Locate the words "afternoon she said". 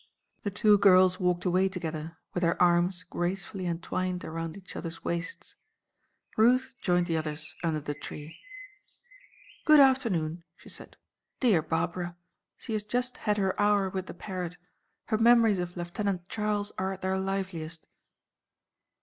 9.79-10.97